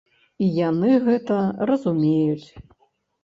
І 0.43 0.45
яны 0.69 0.95
гэта 1.09 1.37
разумеюць. 1.71 2.47